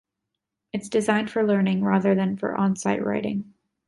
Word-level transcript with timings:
It's 0.73 0.89
designed 0.89 1.29
for 1.29 1.45
learning 1.45 1.83
rather 1.83 2.15
than 2.15 2.35
for 2.35 2.55
on-site 2.57 3.05
writing. 3.05 3.53